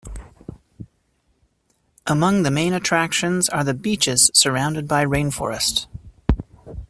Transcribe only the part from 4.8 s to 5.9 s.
by rainforest.